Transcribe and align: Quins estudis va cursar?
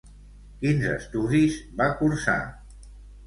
Quins 0.63 0.85
estudis 0.93 1.59
va 1.83 1.89
cursar? 1.99 2.39